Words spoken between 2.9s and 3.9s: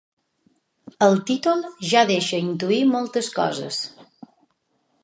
moltes coses.